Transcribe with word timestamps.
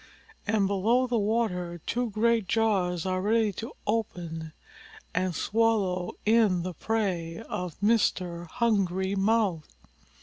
And 0.47 0.65
below 0.65 1.05
the 1.05 1.19
water 1.19 1.79
two 1.85 2.09
great 2.09 2.47
jaws 2.47 3.05
are 3.05 3.21
ready 3.21 3.53
to 3.53 3.73
open 3.85 4.51
and 5.13 5.35
swallow 5.35 6.13
in 6.25 6.63
the 6.63 6.73
prey 6.73 7.37
of 7.47 7.79
Mr. 7.81 8.47
Hungry 8.47 9.13
Mouth. 9.15 9.75